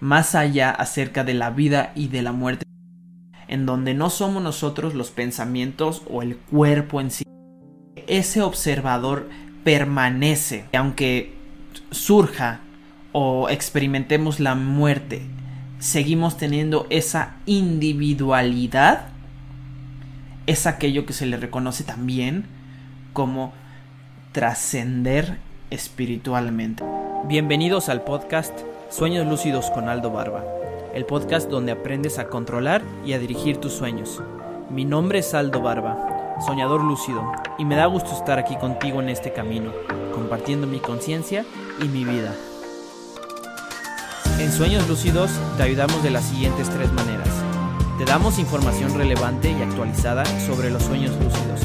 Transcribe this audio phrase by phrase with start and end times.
[0.00, 2.64] más allá acerca de la vida y de la muerte,
[3.48, 7.24] en donde no somos nosotros los pensamientos o el cuerpo en sí.
[8.06, 9.28] Ese observador
[9.64, 11.34] permanece, aunque
[11.90, 12.60] surja
[13.12, 15.22] o experimentemos la muerte,
[15.78, 19.08] seguimos teniendo esa individualidad,
[20.46, 22.46] es aquello que se le reconoce también
[23.12, 23.52] como
[24.32, 25.38] trascender
[25.70, 26.84] espiritualmente.
[27.26, 30.44] Bienvenidos al podcast Sueños Lúcidos con Aldo Barba,
[30.94, 34.22] el podcast donde aprendes a controlar y a dirigir tus sueños.
[34.70, 37.22] Mi nombre es Aldo Barba, soñador lúcido,
[37.58, 39.72] y me da gusto estar aquí contigo en este camino,
[40.14, 41.44] compartiendo mi conciencia
[41.82, 42.32] y mi vida.
[44.38, 47.28] En Sueños Lúcidos te ayudamos de las siguientes tres maneras.
[47.98, 51.60] Te damos información relevante y actualizada sobre los sueños lúcidos.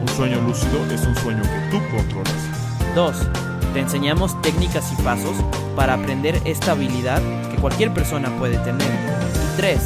[0.00, 2.94] Un sueño lúcido es un sueño que tú controlas.
[2.94, 3.49] 2.
[3.72, 5.36] Te enseñamos técnicas y pasos
[5.76, 8.82] para aprender esta habilidad que cualquier persona puede tener.
[8.82, 9.80] Y 3.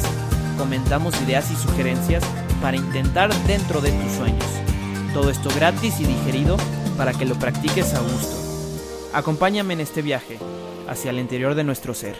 [0.57, 2.23] Comentamos ideas y sugerencias
[2.63, 4.45] para intentar dentro de tus sueños.
[5.13, 6.57] Todo esto gratis y digerido
[6.97, 8.35] para que lo practiques a gusto.
[9.13, 10.39] Acompáñame en este viaje
[10.87, 12.15] hacia el interior de nuestro ser.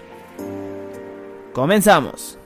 [1.52, 2.38] Comenzamos.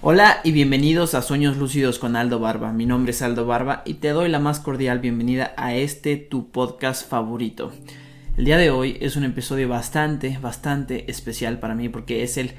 [0.00, 2.72] Hola y bienvenidos a Sueños Lúcidos con Aldo Barba.
[2.72, 6.48] Mi nombre es Aldo Barba y te doy la más cordial bienvenida a este tu
[6.48, 7.70] podcast favorito.
[8.36, 12.52] El día de hoy es un episodio bastante, bastante especial para mí porque es el,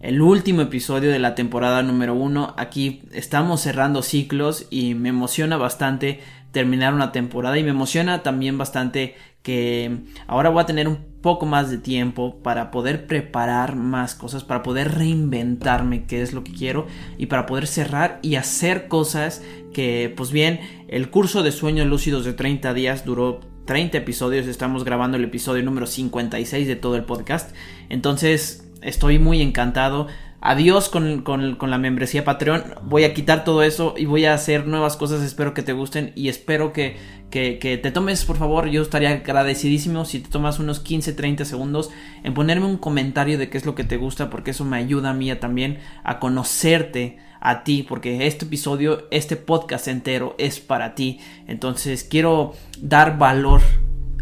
[0.00, 2.52] el último episodio de la temporada número uno.
[2.58, 6.20] Aquí estamos cerrando ciclos y me emociona bastante
[6.50, 11.46] terminar una temporada y me emociona también bastante que ahora voy a tener un poco
[11.46, 16.52] más de tiempo para poder preparar más cosas, para poder reinventarme qué es lo que
[16.52, 16.86] quiero
[17.18, 19.42] y para poder cerrar y hacer cosas
[19.72, 24.84] que pues bien el curso de sueños lúcidos de 30 días duró 30 episodios, estamos
[24.84, 27.54] grabando el episodio número 56 de todo el podcast,
[27.88, 30.08] entonces estoy muy encantado
[30.44, 32.62] adiós con, con, con, la membresía Patreon.
[32.82, 35.22] Voy a quitar todo eso y voy a hacer nuevas cosas.
[35.22, 36.98] Espero que te gusten y espero que,
[37.30, 38.68] que, te tomes, por favor.
[38.68, 41.90] Yo estaría agradecidísimo si te tomas unos 15, 30 segundos
[42.22, 45.10] en ponerme un comentario de qué es lo que te gusta, porque eso me ayuda
[45.10, 50.94] a mí también a conocerte a ti, porque este episodio, este podcast entero es para
[50.94, 51.20] ti.
[51.46, 53.62] Entonces quiero dar valor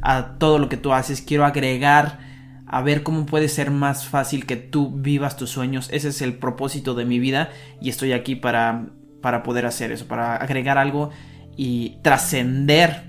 [0.03, 2.32] a todo lo que tú haces, quiero agregar
[2.73, 5.91] a ver cómo puede ser más fácil que tú vivas tus sueños.
[5.93, 7.51] Ese es el propósito de mi vida
[7.83, 8.87] y estoy aquí para,
[9.21, 11.11] para poder hacer eso, para agregar algo
[11.55, 13.03] y trascender,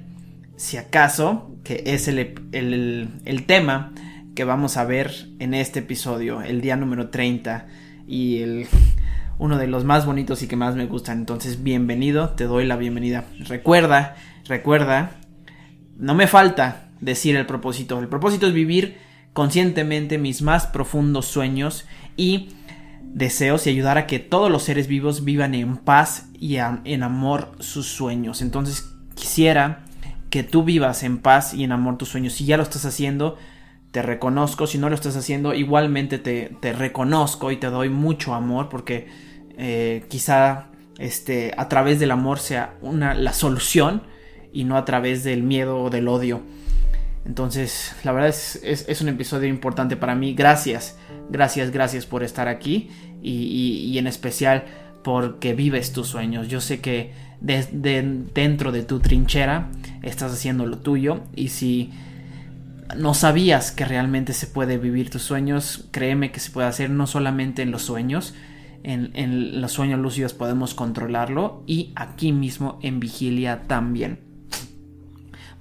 [0.57, 2.19] si acaso, que es el,
[2.51, 3.93] el, el, tema
[4.35, 7.65] que vamos a ver en este episodio, el día número 30
[8.05, 8.67] y el
[9.39, 11.19] uno de los más bonitos y que más me gustan.
[11.19, 13.23] Entonces, bienvenido, te doy la bienvenida.
[13.47, 15.11] Recuerda, recuerda,
[15.97, 17.99] no me falta decir el propósito.
[17.99, 19.02] El propósito es vivir
[19.33, 21.85] conscientemente mis más profundos sueños
[22.15, 22.49] y
[23.01, 27.51] deseos y ayudar a que todos los seres vivos vivan en paz y en amor
[27.59, 28.41] sus sueños.
[28.41, 29.85] Entonces quisiera
[30.29, 32.33] que tú vivas en paz y en amor tus sueños.
[32.33, 33.37] Si ya lo estás haciendo,
[33.91, 34.65] te reconozco.
[34.65, 39.07] Si no lo estás haciendo, igualmente te, te reconozco y te doy mucho amor porque
[39.57, 44.03] eh, quizá este, a través del amor sea una, la solución
[44.51, 46.41] y no a través del miedo o del odio.
[47.25, 50.33] Entonces, la verdad es, es, un episodio importante para mí.
[50.33, 50.97] Gracias,
[51.29, 52.89] gracias, gracias por estar aquí
[53.21, 54.65] y, y, en especial
[55.03, 56.49] porque vives tus sueños.
[56.49, 59.69] Yo sé que dentro de tu trinchera
[60.01, 61.91] estás haciendo lo tuyo y si
[62.97, 67.07] no sabías que realmente se puede vivir tus sueños, créeme que se puede hacer no
[67.07, 68.33] solamente en los sueños,
[68.83, 74.32] en, en los sueños lúcidos podemos controlarlo y aquí mismo en vigilia también.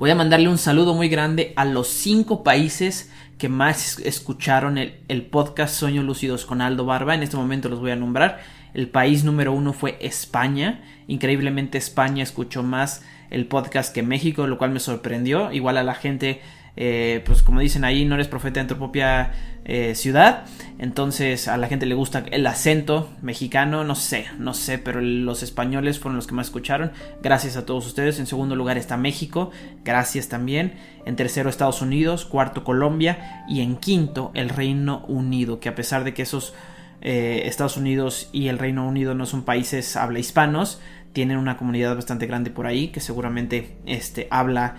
[0.02, 3.08] Voy a mandarle un saludo muy grande a los cinco países
[3.38, 7.14] que más escucharon el, podcast Sueños Lúcidos con Aldo Barba.
[7.14, 8.40] En este momento los voy a nombrar.
[8.74, 10.82] El país número uno fue España.
[11.06, 15.52] Increíblemente España escuchó más el podcast que México, lo cual me sorprendió.
[15.52, 16.40] Igual a la gente
[16.76, 19.32] eh, pues como dicen ahí, no eres profeta en tu propia
[19.64, 20.44] eh, ciudad.
[20.78, 25.42] Entonces a la gente le gusta el acento mexicano, no sé, no sé, pero los
[25.42, 26.92] españoles fueron los que más escucharon.
[27.22, 28.18] Gracias a todos ustedes.
[28.18, 29.50] En segundo lugar está México,
[29.84, 30.74] gracias también.
[31.04, 36.04] En tercero Estados Unidos, cuarto Colombia y en quinto el Reino Unido, que a pesar
[36.04, 36.54] de que esos
[37.02, 40.80] eh, Estados Unidos y el Reino Unido no son países habla hispanos,
[41.12, 44.76] tienen una comunidad bastante grande por ahí que seguramente este, habla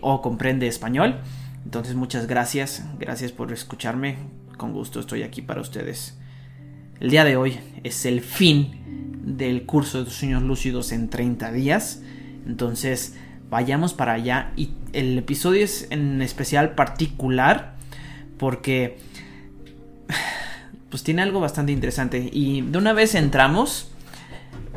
[0.00, 1.20] o comprende español.
[1.64, 4.16] Entonces muchas gracias, gracias por escucharme,
[4.56, 6.18] con gusto estoy aquí para ustedes.
[7.00, 12.02] El día de hoy es el fin del curso de sueños lúcidos en 30 días,
[12.46, 13.16] entonces
[13.50, 17.76] vayamos para allá y el episodio es en especial particular
[18.38, 18.98] porque
[20.90, 22.28] pues tiene algo bastante interesante.
[22.32, 23.92] Y de una vez entramos,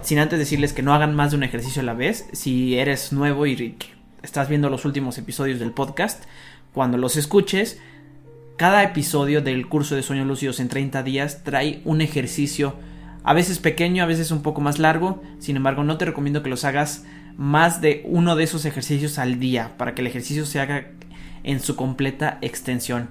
[0.01, 2.27] sin antes decirles que no hagan más de un ejercicio a la vez.
[2.33, 3.55] Si eres nuevo y
[4.25, 6.23] estás viendo los últimos episodios del podcast,
[6.73, 7.79] cuando los escuches,
[8.57, 12.75] cada episodio del curso de sueños lúcidos en 30 días trae un ejercicio,
[13.23, 15.21] a veces pequeño, a veces un poco más largo.
[15.39, 17.05] Sin embargo, no te recomiendo que los hagas
[17.37, 20.87] más de uno de esos ejercicios al día para que el ejercicio se haga
[21.43, 23.09] en su completa extensión.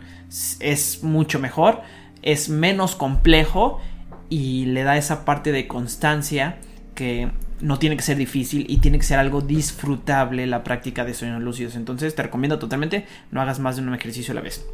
[0.60, 1.82] Es mucho mejor
[2.24, 3.80] es menos complejo
[4.30, 6.56] y le da esa parte de constancia
[6.94, 7.30] que
[7.64, 11.42] no tiene que ser difícil y tiene que ser algo disfrutable la práctica de sueños
[11.42, 11.76] lúcidos.
[11.76, 14.66] Entonces te recomiendo totalmente no hagas más de un ejercicio a la vez.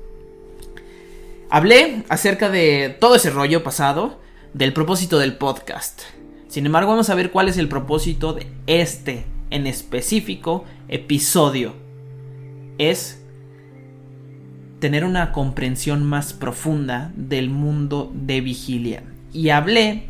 [1.50, 4.20] Hablé acerca de todo ese rollo pasado,
[4.54, 6.02] del propósito del podcast.
[6.48, 11.74] Sin embargo, vamos a ver cuál es el propósito de este en específico episodio.
[12.78, 13.22] Es
[14.80, 19.04] tener una comprensión más profunda del mundo de vigilia.
[19.32, 20.08] Y hablé,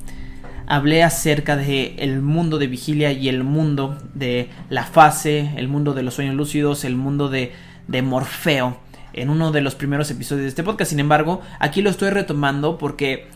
[0.70, 5.94] hablé acerca de el mundo de vigilia y el mundo de la fase, el mundo
[5.94, 7.52] de los sueños lúcidos, el mundo de,
[7.88, 8.78] de Morfeo
[9.12, 10.90] en uno de los primeros episodios de este podcast.
[10.90, 13.26] Sin embargo, aquí lo estoy retomando porque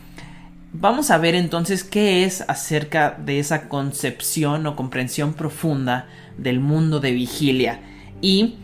[0.71, 6.07] vamos a ver entonces qué es acerca de esa concepción o comprensión profunda
[6.37, 7.81] del mundo de vigilia.
[8.21, 8.55] Y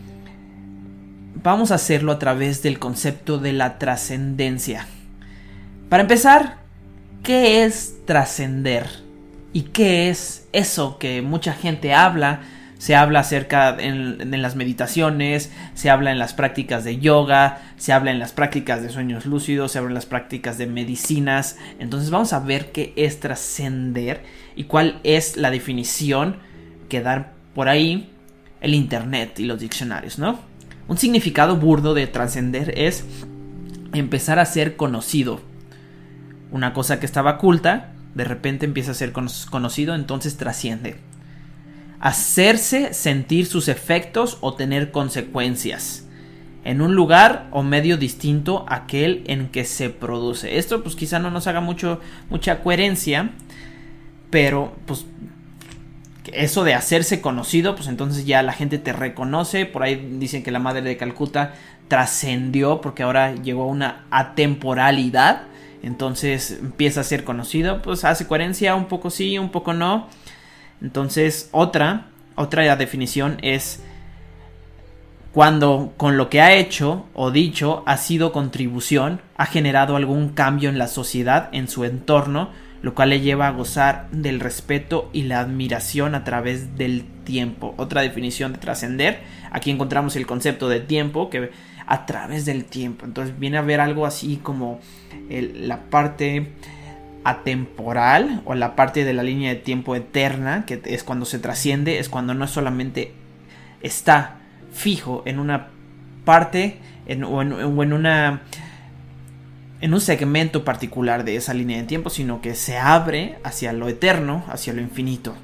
[1.42, 4.86] vamos a hacerlo a través del concepto de la trascendencia.
[5.90, 6.61] Para empezar,
[7.22, 8.86] ¿qué es trascender?
[9.52, 12.40] ¿Y qué es eso que mucha gente habla?
[12.78, 18.10] Se habla acerca en, las meditaciones, se habla en las prácticas de yoga, se habla
[18.10, 21.58] en las prácticas de sueños lúcidos, se habla en las prácticas de medicinas.
[21.78, 24.24] Entonces vamos a ver qué es trascender
[24.56, 26.38] y cuál es la definición
[26.88, 28.10] que dan por ahí
[28.60, 30.40] el internet y los diccionarios, ¿no?
[30.88, 33.04] Un significado burdo de trascender es
[33.92, 35.51] empezar a ser conocido.
[36.52, 40.98] Una cosa que estaba oculta, de repente empieza a ser conocido, entonces trasciende.
[41.98, 46.06] Hacerse sentir sus efectos o tener consecuencias
[46.64, 50.58] en un lugar o medio distinto a aquel en que se produce.
[50.58, 52.00] Esto pues quizá no nos haga mucho
[52.30, 53.30] mucha coherencia,
[54.30, 55.06] pero pues
[56.32, 59.66] eso de hacerse conocido, pues entonces ya la gente te reconoce.
[59.66, 61.54] Por ahí dicen que la madre de Calcuta
[61.88, 65.42] trascendió porque ahora llegó a una atemporalidad.
[65.82, 67.82] Entonces empieza a ser conocido.
[67.82, 70.08] Pues hace coherencia, un poco sí, un poco no.
[70.80, 73.82] Entonces, otra, otra definición es
[75.32, 80.68] cuando con lo que ha hecho o dicho ha sido contribución, ha generado algún cambio
[80.68, 82.50] en la sociedad, en su entorno,
[82.82, 87.74] lo cual le lleva a gozar del respeto y la admiración a través del tiempo.
[87.78, 89.20] Otra definición de trascender,
[89.50, 91.50] aquí encontramos el concepto de tiempo, que
[91.86, 93.04] a través del tiempo.
[93.04, 94.80] Entonces viene a ver algo así como
[95.28, 96.52] la parte
[97.24, 101.98] atemporal o la parte de la línea de tiempo eterna, que es cuando se trasciende,
[101.98, 103.12] es cuando no solamente
[103.80, 104.38] está
[104.72, 105.68] fijo en una
[106.24, 106.78] parte
[107.26, 108.42] o en una
[109.80, 113.88] en un segmento particular de esa línea de tiempo, sino que se abre hacia lo
[113.88, 115.34] eterno, hacia lo infinito.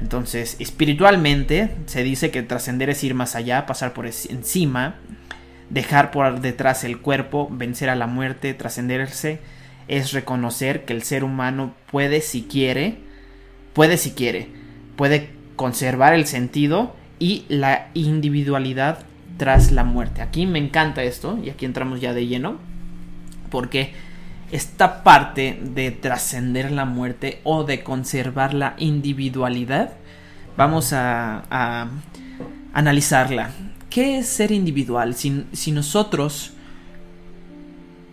[0.00, 4.96] Entonces, espiritualmente se dice que trascender es ir más allá, pasar por encima,
[5.70, 9.40] dejar por detrás el cuerpo, vencer a la muerte, trascenderse,
[9.88, 12.98] es reconocer que el ser humano puede si quiere,
[13.72, 14.48] puede si quiere,
[14.96, 18.98] puede conservar el sentido y la individualidad
[19.36, 20.22] tras la muerte.
[20.22, 22.58] Aquí me encanta esto y aquí entramos ya de lleno
[23.50, 23.92] porque
[24.52, 29.92] esta parte de trascender la muerte o de conservar la individualidad,
[30.56, 31.88] vamos a,
[32.72, 33.50] analizarla.
[33.96, 35.14] ¿Qué es ser individual?
[35.14, 36.50] Si, nosotros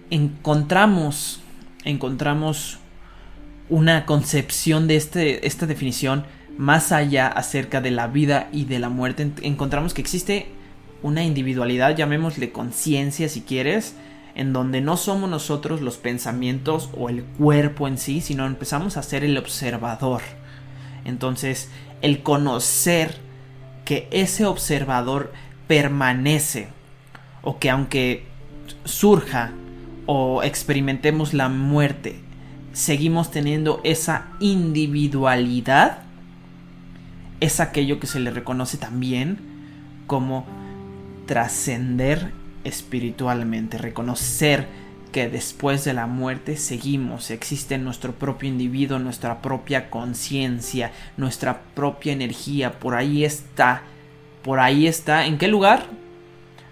[0.10, 1.42] encontramos,
[1.84, 2.80] encontramos
[3.68, 6.24] una concepción de este, esta definición
[6.58, 10.48] más allá acerca de la vida y de la muerte, encontramos que existe
[11.02, 13.98] una individualidad, llamémosle conciencia si quieres,
[14.36, 19.04] en donde no somos nosotros los pensamientos o el cuerpo en sí, sino empezamos a
[19.04, 20.22] ser el observador.
[21.04, 21.70] Entonces,
[22.02, 23.18] el conocer
[23.84, 25.34] que ese observador
[25.67, 26.67] permanece
[27.41, 28.25] o que aunque
[28.86, 29.51] surja
[30.05, 32.20] o experimentemos la muerte,
[32.74, 36.00] seguimos teniendo esa individualidad,
[37.39, 39.38] es aquello que se le reconoce también
[40.08, 40.46] como
[41.25, 42.32] trascender
[42.63, 44.67] espiritualmente, reconocer
[45.12, 52.13] que después de la muerte seguimos, existe nuestro propio individuo, nuestra propia conciencia, nuestra propia
[52.13, 53.84] energía, por ahí está,
[54.44, 55.86] por ahí está, ¿en qué lugar?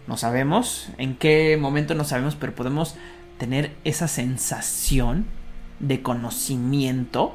[0.08, 2.96] No sabemos, en qué momento no sabemos, pero podemos
[3.38, 5.26] tener esa sensación
[5.80, 7.34] de conocimiento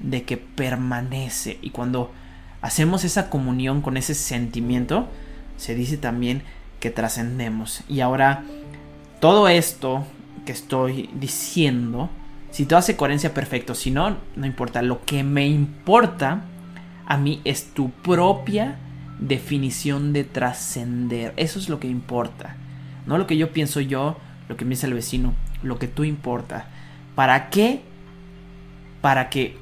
[0.00, 1.58] de que permanece.
[1.62, 2.12] Y cuando
[2.60, 5.08] hacemos esa comunión con ese sentimiento,
[5.56, 6.42] se dice también
[6.80, 7.82] que trascendemos.
[7.88, 8.44] Y ahora,
[9.20, 10.04] todo esto
[10.44, 12.10] que estoy diciendo,
[12.50, 13.74] si todo hace coherencia, perfecto.
[13.74, 14.82] Si no, no importa.
[14.82, 16.44] Lo que me importa
[17.06, 18.76] a mí es tu propia
[19.18, 21.32] definición de trascender.
[21.36, 22.56] Eso es lo que importa.
[23.06, 24.16] No lo que yo pienso yo,
[24.48, 26.68] lo que piensa el vecino, lo que tú importa.
[27.14, 27.82] ¿Para qué?
[29.00, 29.56] Para que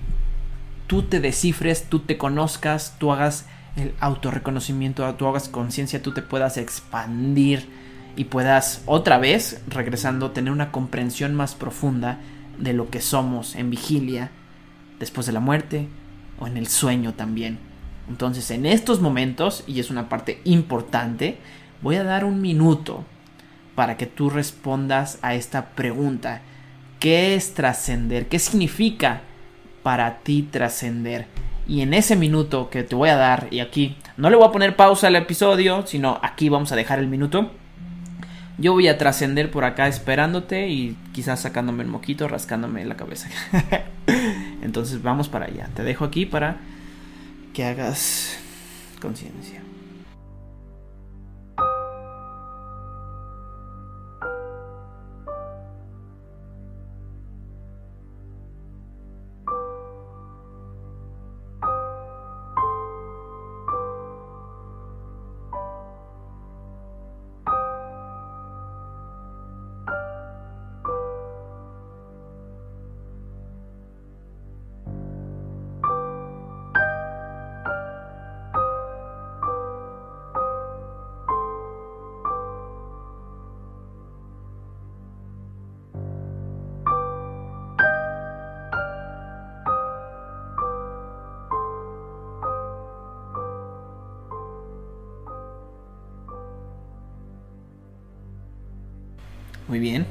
[0.86, 3.46] tú te descifres, tú te conozcas, tú hagas
[3.76, 7.68] el autorreconocimiento, tú hagas conciencia, tú te puedas expandir
[8.16, 12.18] y puedas otra vez, regresando, tener una comprensión más profunda
[12.58, 14.30] de lo que somos en vigilia,
[15.00, 15.88] después de la muerte
[16.38, 17.58] o en el sueño también.
[18.08, 21.38] Entonces en estos momentos, y es una parte importante,
[21.82, 23.04] voy a dar un minuto
[23.74, 26.42] para que tú respondas a esta pregunta.
[27.00, 28.28] ¿Qué es trascender?
[28.28, 29.22] ¿Qué significa
[29.82, 31.26] para ti trascender?
[31.66, 34.52] Y en ese minuto que te voy a dar, y aquí no le voy a
[34.52, 37.50] poner pausa al episodio, sino aquí vamos a dejar el minuto.
[38.56, 43.28] Yo voy a trascender por acá esperándote y quizás sacándome el moquito, rascándome la cabeza.
[44.62, 45.70] Entonces vamos para allá.
[45.74, 46.58] Te dejo aquí para
[47.54, 48.36] que hagas
[49.00, 49.63] conciencia.
[99.68, 100.06] Muy bien.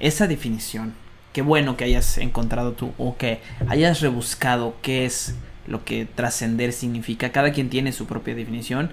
[0.00, 0.94] Esa definición,
[1.32, 6.72] qué bueno que hayas encontrado tú o que hayas rebuscado qué es lo que trascender
[6.72, 7.32] significa.
[7.32, 8.90] Cada quien tiene su propia definición.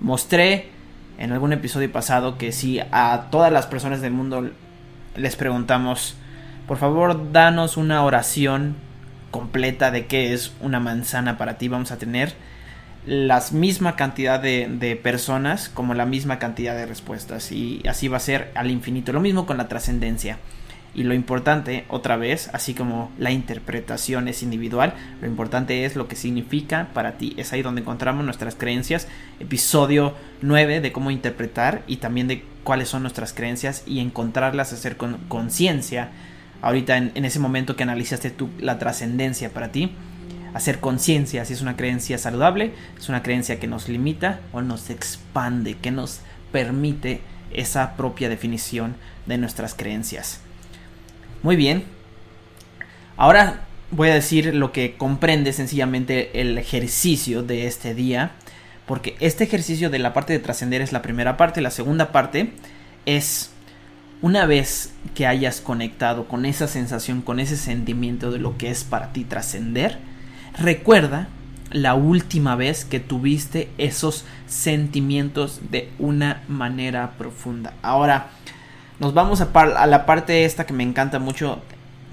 [0.00, 0.70] Mostré
[1.18, 4.50] en algún episodio pasado que si a todas las personas del mundo
[5.16, 6.16] les preguntamos,
[6.66, 8.76] por favor, danos una oración
[9.30, 12.34] completa de qué es una manzana para ti, vamos a tener
[13.08, 18.20] la misma cantidad de, personas como la misma cantidad de respuestas y así va a
[18.20, 19.14] ser al infinito.
[19.14, 20.36] Lo mismo con la trascendencia.
[20.94, 26.06] Y lo importante, otra vez, así como la interpretación es individual, lo importante es lo
[26.06, 27.34] que significa para ti.
[27.38, 29.08] Es ahí donde encontramos nuestras creencias.
[29.40, 34.98] Episodio 9 de cómo interpretar y también de cuáles son nuestras creencias y encontrarlas, hacer
[34.98, 36.10] con conciencia.
[36.60, 39.92] Ahorita en, en, ese momento que analizaste tú la trascendencia para ti,
[40.58, 44.90] hacer conciencia si es una creencia saludable, es una creencia que nos limita o nos
[44.90, 47.20] expande, que nos permite
[47.52, 48.96] esa propia definición
[49.26, 50.40] de nuestras creencias.
[51.44, 51.84] Muy bien.
[53.16, 53.60] Ahora
[53.92, 58.32] voy a decir lo que comprende sencillamente el ejercicio de este día,
[58.84, 62.52] porque este ejercicio de la parte de trascender es la primera parte, la segunda parte
[63.06, 63.52] es
[64.22, 68.82] una vez que hayas conectado con esa sensación, con ese sentimiento de lo que es
[68.82, 70.07] para ti trascender,
[70.58, 71.28] Recuerda
[71.70, 77.74] la última vez que tuviste esos sentimientos de una manera profunda.
[77.82, 78.30] Ahora,
[78.98, 81.60] nos vamos a, a, la parte esta que me encanta mucho,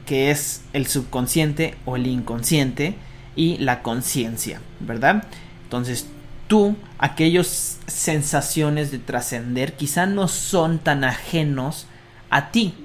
[0.05, 2.95] que es el subconsciente o el inconsciente
[3.35, 5.23] y la conciencia, ¿verdad?
[5.63, 6.07] Entonces,
[6.47, 11.87] tú, aquellas sensaciones de trascender quizá no son tan ajenos
[12.29, 12.75] a ti,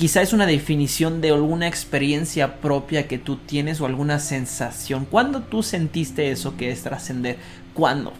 [0.00, 5.04] Quizá es una definición de alguna experiencia propia que tú tienes o alguna sensación.
[5.04, 7.36] ¿Cuándo tú sentiste eso que es trascender?
[7.74, 8.14] ¿Cuándo?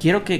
[0.00, 0.38] Quiero que,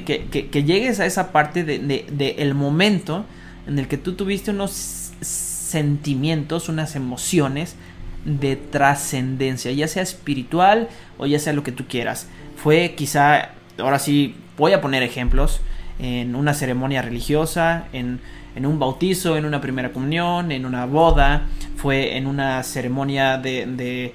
[0.64, 3.26] llegues a esa parte del de, el momento
[3.66, 7.76] en el que tú tuviste unos sentimientos, unas emociones
[8.24, 12.26] de trascendencia, ya sea espiritual o ya sea lo que tú quieras.
[12.56, 15.60] Fue quizá, ahora sí, voy a poner ejemplos,
[15.98, 18.20] en una ceremonia religiosa, en
[18.54, 24.14] en un bautizo, en una primera comunión, en una boda, fue en una ceremonia de,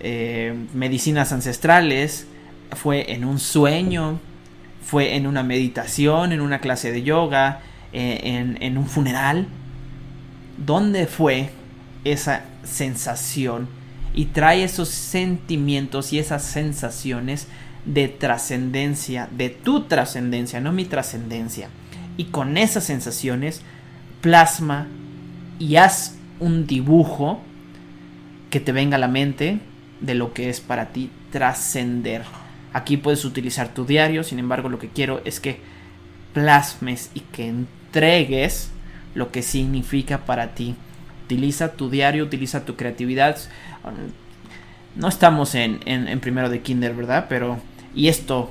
[0.00, 2.26] eh, medicinas ancestrales,
[2.72, 4.20] fue en un sueño,
[4.84, 7.60] fue en una meditación, en una clase de yoga,
[7.92, 9.48] eh, en un funeral.
[10.58, 11.50] ¿Dónde fue
[12.04, 13.68] esa sensación?
[14.14, 17.46] Y trae esos sentimientos y esas sensaciones
[17.84, 21.68] de trascendencia, de tu trascendencia, no mi trascendencia.
[22.16, 23.62] Y con esas sensaciones
[24.20, 24.86] plasma
[25.58, 27.40] y haz un dibujo
[28.50, 29.58] que te venga a la mente
[30.00, 32.22] de lo que es para ti trascender.
[32.72, 35.60] Aquí puedes utilizar tu diario, sin embargo lo que quiero es que
[36.32, 38.70] plasmes y que entregues
[39.14, 40.74] lo que significa para ti.
[41.24, 43.36] Utiliza tu diario, utiliza tu creatividad.
[44.96, 47.26] No estamos en, en, primero de kinder, ¿verdad?
[47.28, 47.58] Pero...
[47.94, 48.50] Y esto,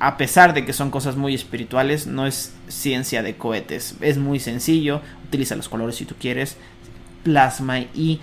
[0.00, 3.96] a pesar de que son cosas muy espirituales, no es ciencia de cohetes.
[4.00, 5.02] Es muy sencillo.
[5.26, 6.56] Utiliza los colores si tú quieres.
[7.22, 8.18] Plasma y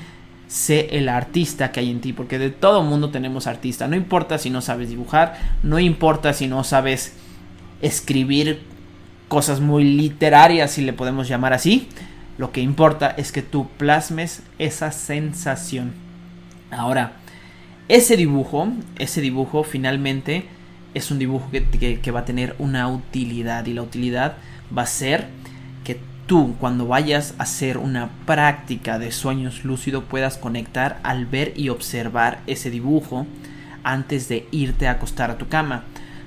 [0.47, 3.87] sé el artista que hay en ti, porque de todo mundo tenemos artista.
[3.87, 7.13] No importa si no sabes dibujar, no importa si no sabes
[7.83, 8.61] escribir
[9.27, 11.89] cosas muy literarias, si le podemos llamar así.
[12.39, 15.93] Lo que importa es que tú plasmes esa sensación.
[16.71, 17.13] Ahora,
[17.87, 20.56] ese dibujo, ese dibujo finalmente
[20.93, 24.37] es un dibujo que, que va a tener una utilidad y la utilidad
[24.75, 25.29] va a ser
[26.27, 31.69] tú cuando vayas a hacer una práctica de sueños lúcido puedas conectar al ver y
[31.69, 33.25] observar ese dibujo
[33.83, 35.85] antes de irte a acostar a tu cama.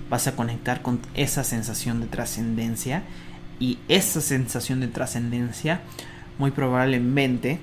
[0.08, 3.02] Vas a conectar con esa sensación de trascendencia
[3.60, 5.82] y esa sensación de trascendencia
[6.38, 7.60] muy probablemente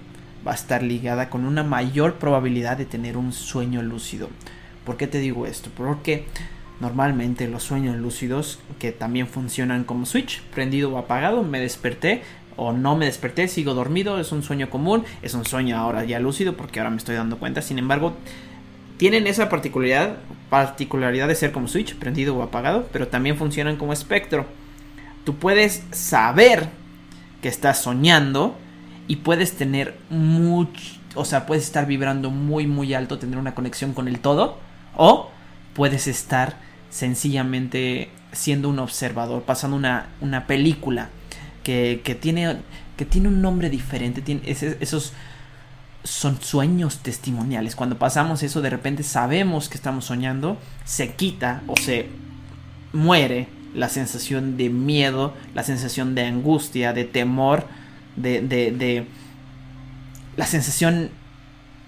[0.48, 4.30] va a estar ligada con una mayor probabilidad de tener un sueño lúcido.
[4.86, 5.72] ¿Por qué te digo esto?
[5.75, 6.27] Porque
[6.80, 12.22] Normalmente los sueños lúcidos que también funcionan como switch, prendido o apagado, me desperté
[12.56, 16.20] o no me desperté, sigo dormido, es un sueño común, es un sueño ahora ya
[16.20, 17.62] lúcido porque ahora me estoy dando cuenta.
[17.62, 18.14] Sin embargo,
[18.98, 20.18] tienen esa particularidad,
[20.50, 24.46] particularidad de ser como switch, prendido o apagado, pero también funcionan como espectro.
[25.24, 26.70] Tú puedes saber
[27.42, 28.56] que estás soñando
[29.08, 30.82] y puedes tener mucho,
[31.16, 34.58] o sea, puedes estar vibrando muy muy alto, tener una conexión con el todo
[34.96, 35.30] o
[35.74, 36.67] puedes estar
[36.98, 41.10] sencillamente siendo un observador, pasando una, una película
[41.63, 42.58] que, que, tiene,
[42.98, 45.13] que tiene un nombre diferente, esos
[46.04, 47.75] son sueños testimoniales.
[47.75, 52.10] Cuando pasamos eso, de repente sabemos que estamos soñando, se quita o se
[52.93, 57.67] muere la sensación de miedo, la sensación de angustia, de temor,
[58.15, 59.06] de, de, de
[60.36, 61.12] la sensación,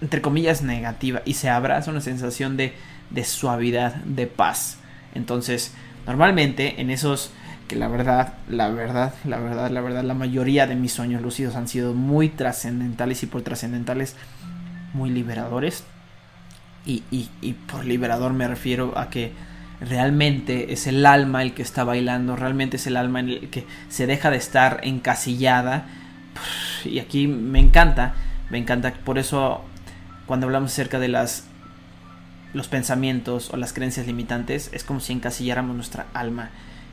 [0.01, 2.73] entre comillas, negativa y se abraza una sensación de,
[3.09, 4.78] de suavidad, de paz.
[5.15, 5.73] Entonces,
[6.05, 7.31] normalmente en esos
[7.69, 11.55] que la verdad, la verdad, la verdad, la verdad, la mayoría de mis sueños lúcidos
[11.55, 14.15] han sido muy trascendentales y por trascendentales
[14.93, 15.83] muy liberadores.
[16.85, 19.33] Y, y, por liberador me refiero a que
[19.79, 24.07] realmente es el alma el que está bailando, realmente es el alma el que se
[24.07, 25.85] deja de estar encasillada.
[26.85, 28.15] Y aquí me encanta,
[28.49, 29.63] me encanta, por eso
[30.25, 31.48] cuando hablamos acerca de las
[32.53, 36.49] los pensamientos o las creencias limitantes es como si encasilláramos nuestra alma.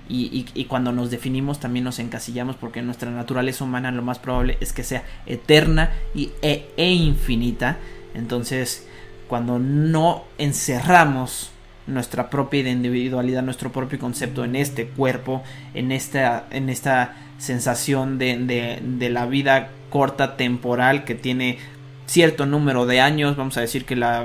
[0.08, 4.56] Y, y, cuando nos definimos también nos encasillamos porque nuestra naturaleza humana lo más probable
[4.60, 7.78] es que sea eterna y, e, e infinita.
[8.14, 8.86] Entonces,
[9.26, 11.50] cuando no encerramos
[11.88, 15.42] nuestra propia individualidad, nuestro propio concepto en este cuerpo,
[15.74, 21.58] en esta, en esta sensación de, de, de la vida corta temporal que tiene
[22.06, 24.24] cierto número de años, vamos a decir que la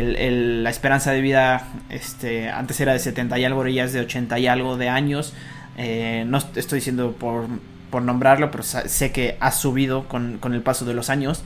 [0.00, 4.00] la esperanza de vida este, antes era de 70 y algo, ahora ya es de
[4.00, 5.34] 80 y algo de años.
[5.76, 7.46] Eh, no estoy diciendo por,
[7.90, 11.44] por, nombrarlo, pero sé que ha subido con, con, el paso de los años.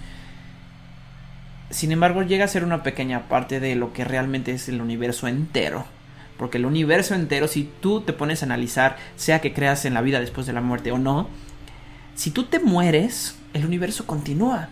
[1.70, 5.26] Sin embargo, llega a ser una pequeña parte de lo que realmente es el universo
[5.26, 5.84] entero.
[6.38, 10.02] Porque el universo entero, si tú te pones a analizar, sea que creas en la
[10.02, 11.28] vida después de la muerte o no,
[12.14, 14.68] si tú te mueres, el universo continúa.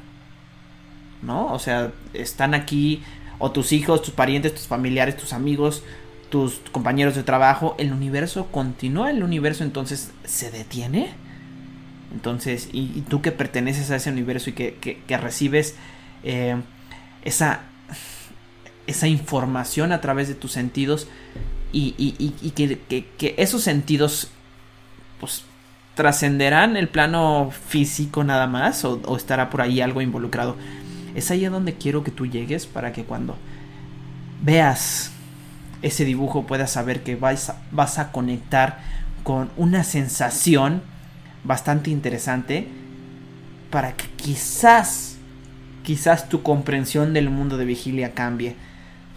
[1.23, 1.47] ¿No?
[1.53, 3.03] O sea, están aquí
[3.39, 5.83] o tus hijos, tus parientes, tus familiares, tus amigos,
[6.31, 11.13] tus compañeros de trabajo, el universo continúa, el universo entonces se detiene.
[12.13, 15.75] Entonces, y, tú que perteneces a ese universo y que, recibes
[16.23, 16.57] eh,
[17.25, 17.63] esa,
[18.87, 21.09] esa información a través de tus sentidos
[21.73, 24.31] y, y que, esos sentidos
[25.19, 25.45] pues
[25.97, 30.57] trascenderán el plano físico nada más o estará por ahí algo involucrado.
[31.15, 33.37] Es ahí a donde quiero que tú llegues para que cuando
[34.43, 35.13] veas
[35.83, 38.81] ese dibujo puedas saber que vas a, vas a conectar
[39.23, 40.83] con una sensación
[41.45, 42.69] bastante interesante
[43.71, 45.17] para que quizás,
[45.83, 48.57] quizás tu comprensión del mundo de vigilia cambie.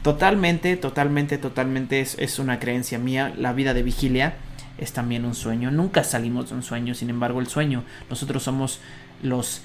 [0.04, 3.34] Totalmente, totalmente, totalmente es, es una creencia mía.
[3.38, 4.36] La vida de vigilia
[4.78, 5.72] es también un sueño.
[5.72, 8.80] Nunca salimos de un sueño, sin embargo el sueño, nosotros somos
[9.22, 9.62] los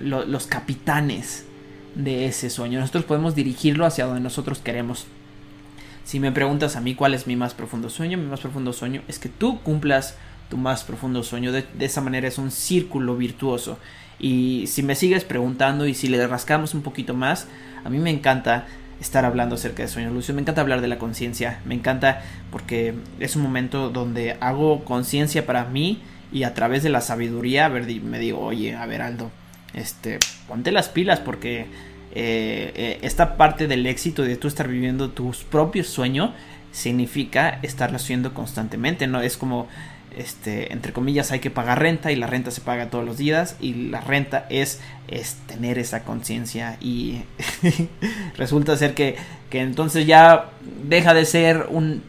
[0.00, 1.44] los capitanes
[1.96, 2.78] de ese sueño.
[2.78, 5.06] Nosotros podemos dirigirlo hacia donde nosotros queremos.
[6.04, 9.02] Si me preguntas a mí cuál es mi más profundo sueño, mi más profundo sueño
[9.08, 10.16] es que tú cumplas
[10.48, 11.50] tu más profundo sueño.
[11.50, 13.78] De, esa manera es un círculo virtuoso.
[14.18, 17.48] Y si me sigues preguntando y si le rascamos un poquito más,
[17.84, 18.66] a mí me encanta
[19.00, 22.94] estar hablando acerca de sueños lúcidos, me encanta hablar de la conciencia, me encanta porque
[23.20, 26.00] es un momento donde hago conciencia para mí
[26.32, 29.02] y a través de la sabiduría, a me digo, oye, a ver
[29.74, 31.66] este, ponte las pilas porque
[32.14, 36.30] eh, eh, esta parte del éxito de tú estar viviendo tus propios sueños
[36.72, 39.20] significa estarlo haciendo constantemente, ¿no?
[39.20, 39.68] Es como
[40.16, 43.56] este, entre comillas, hay que pagar renta y la renta se paga todos los días
[43.60, 47.20] y la renta es, es tener esa conciencia y
[48.36, 49.16] resulta ser que,
[49.50, 50.50] que entonces ya
[50.84, 52.02] deja de ser un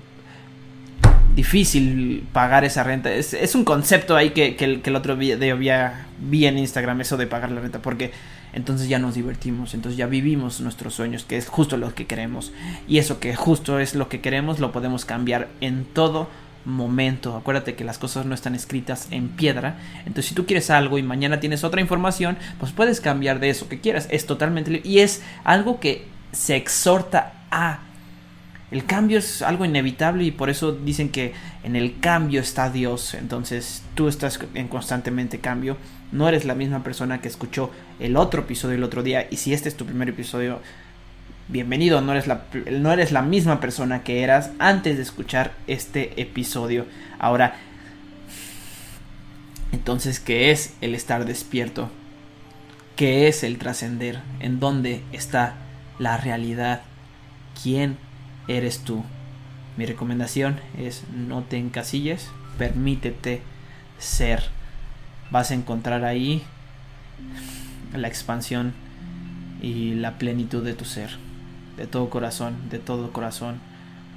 [1.37, 3.13] difícil pagar esa renta.
[3.13, 7.27] Es, es un concepto ahí que, que, el, otro día vi en Instagram, eso de
[7.27, 8.11] pagar la renta, porque
[8.53, 12.51] entonces ya nos divertimos, entonces ya vivimos nuestros sueños, que es justo lo que queremos.
[12.87, 16.27] Y eso que justo es lo que queremos, lo podemos cambiar en todo
[16.65, 17.37] momento.
[17.37, 19.77] Acuérdate que las cosas no están escritas en piedra.
[19.99, 23.69] Entonces, si tú quieres algo y mañana tienes otra información, pues puedes cambiar de eso
[23.69, 24.07] que quieras.
[24.09, 27.81] Es totalmente y es algo que se exhorta a.
[28.69, 33.13] El cambio es algo inevitable y por eso dicen que en el cambio está Dios.
[33.13, 35.77] Entonces, tú estás en constantemente cambio.
[36.11, 39.53] No eres la misma persona que escuchó el otro episodio el otro día y si
[39.53, 40.59] este es tu primer episodio
[41.47, 46.21] bienvenido, no eres, la, no eres la misma persona que eras antes de escuchar este
[46.21, 46.85] episodio.
[47.19, 47.55] Ahora,
[49.71, 51.89] entonces, ¿qué es el estar despierto?
[52.97, 54.19] ¿Qué es el trascender?
[54.41, 55.55] ¿En dónde está
[55.99, 56.81] la realidad?
[57.61, 57.97] ¿Quién
[58.47, 59.03] eres tú?
[59.77, 63.41] Mi recomendación es no te encasilles, permítete
[63.99, 64.43] ser.
[65.31, 66.43] Vas a encontrar ahí
[67.93, 68.73] la expansión
[69.61, 71.27] y la plenitud de tu ser
[71.77, 73.59] de todo corazón, de todo corazón,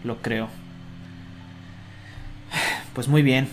[0.03, 0.49] lo creo.
[2.95, 3.49] Pues muy bien,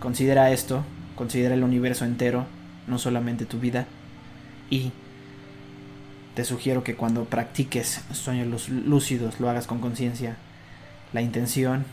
[0.00, 2.46] considera esto, considera el universo entero,
[2.86, 3.86] no solamente tu vida,
[4.68, 4.92] y
[6.38, 10.36] te sugiero que cuando practiques sueños lúcidos lo hagas con conciencia.
[11.12, 11.84] La intención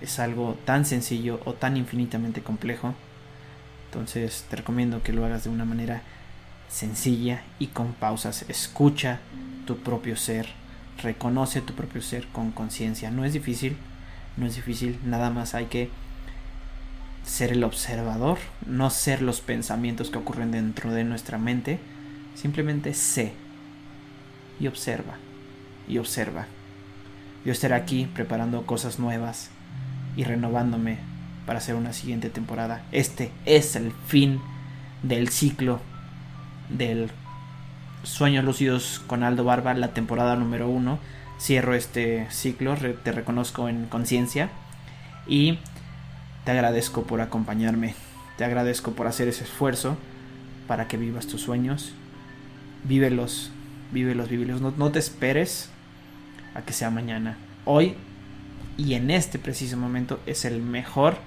[0.00, 2.94] es algo tan sencillo o tan infinitamente complejo.
[3.84, 6.00] Entonces te recomiendo que lo hagas de una manera
[6.70, 8.46] sencilla y con pausas.
[8.48, 9.18] Escucha
[9.66, 10.46] tu propio ser,
[11.02, 13.10] reconoce tu propio ser con conciencia.
[13.10, 13.76] No es difícil,
[14.38, 15.90] no es difícil, nada más hay que
[17.26, 21.78] ser el observador, no ser los pensamientos que ocurren dentro de nuestra mente,
[22.34, 23.34] simplemente sé
[24.60, 25.14] y observa
[25.88, 26.46] y observa.
[27.44, 29.50] Yo estaré aquí preparando cosas nuevas
[30.16, 30.98] y renovándome
[31.46, 32.82] para hacer una siguiente temporada.
[32.92, 34.40] Este es el fin
[35.02, 35.80] del ciclo
[36.68, 37.10] del
[38.02, 40.98] Sueños Lúcidos con Aldo Barba, la temporada número uno.
[41.40, 44.50] Cierro este ciclo, te reconozco en conciencia
[45.26, 45.58] y
[46.44, 47.94] te agradezco por acompañarme.
[48.36, 49.96] Te agradezco por hacer ese esfuerzo
[50.66, 51.92] para que vivas tus sueños.
[52.84, 53.50] Vívelos,
[53.92, 54.60] vívelos, vívelos.
[54.60, 55.70] No, no te esperes
[56.54, 57.36] a que sea mañana.
[57.64, 57.94] Hoy
[58.76, 61.18] y en este preciso momento es el mejor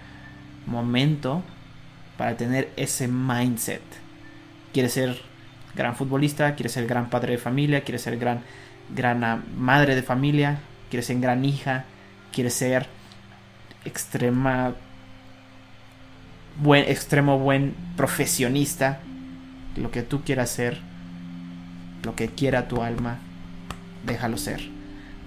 [0.65, 1.43] momento
[2.17, 3.82] para tener ese mindset.
[4.73, 5.21] Quieres ser
[5.76, 8.41] gran futbolista, quiere ser gran padre de familia, quiere ser gran,
[8.95, 11.86] gran madre de familia, quiere ser gran hija,
[12.32, 12.88] quiere ser
[13.86, 14.73] extrema
[16.62, 18.99] buen extremo buen profesionista,
[19.76, 20.80] lo que tú quieras ser,
[22.04, 23.18] lo que quiera tu alma,
[24.06, 24.62] déjalo ser,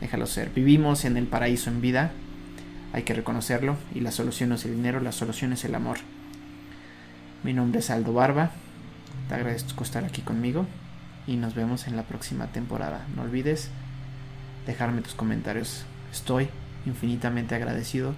[0.01, 0.51] déjalo ser.
[0.51, 2.13] Vivimos en el paraíso en vida,
[2.93, 5.99] hay que reconocerlo y la solución no es el dinero, la solución es el amor.
[7.43, 8.51] Mi nombre es Aldo Barba.
[9.29, 10.67] Te agradezco estar aquí conmigo
[11.27, 13.07] y nos vemos en la próxima temporada.
[13.15, 13.71] No olvides
[14.67, 15.85] dejarme tus comentarios.
[16.13, 16.49] Estoy
[16.87, 18.15] infinitamente agradecido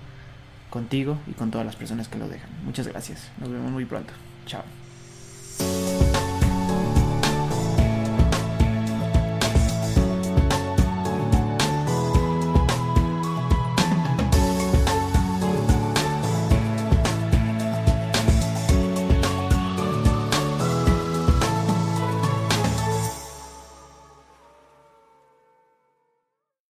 [0.71, 2.51] contigo y con todas las personas que lo dejan.
[2.65, 3.31] Muchas gracias.
[3.41, 4.13] Nos vemos muy pronto.
[4.47, 4.78] Chao.